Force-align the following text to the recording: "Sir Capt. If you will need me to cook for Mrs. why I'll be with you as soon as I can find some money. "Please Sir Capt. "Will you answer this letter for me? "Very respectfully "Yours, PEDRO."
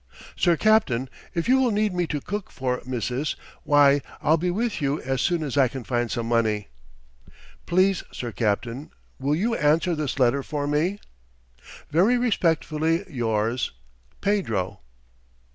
"Sir 0.35 0.57
Capt. 0.57 0.89
If 1.35 1.47
you 1.47 1.59
will 1.61 1.69
need 1.69 1.93
me 1.93 2.07
to 2.07 2.19
cook 2.19 2.49
for 2.49 2.79
Mrs. 2.79 3.35
why 3.61 4.01
I'll 4.19 4.35
be 4.35 4.49
with 4.49 4.81
you 4.81 4.99
as 5.03 5.21
soon 5.21 5.43
as 5.43 5.57
I 5.59 5.67
can 5.67 5.83
find 5.83 6.09
some 6.09 6.27
money. 6.27 6.69
"Please 7.67 8.03
Sir 8.11 8.31
Capt. 8.31 8.67
"Will 9.19 9.35
you 9.35 9.53
answer 9.53 9.93
this 9.93 10.17
letter 10.17 10.41
for 10.41 10.65
me? 10.65 10.99
"Very 11.91 12.17
respectfully 12.17 13.03
"Yours, 13.13 13.73
PEDRO." 14.21 14.79